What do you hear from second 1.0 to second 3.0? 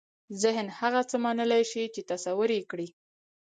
څه منلای شي چې تصور یې کړي.